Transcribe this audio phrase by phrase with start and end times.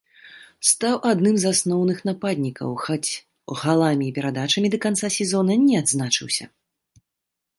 [0.69, 3.09] Стаў адным з асноўных нападнікаў, хоць
[3.63, 6.45] галамі і перадачамі да канца сезона не адзначыўся.